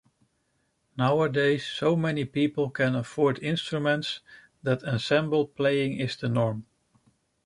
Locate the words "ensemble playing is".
4.83-6.15